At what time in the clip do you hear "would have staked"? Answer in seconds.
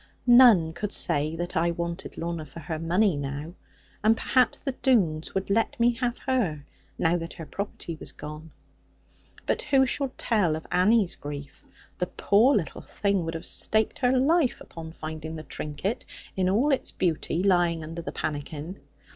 13.25-13.99